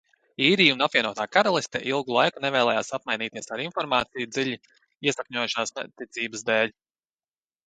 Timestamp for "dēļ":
6.51-6.75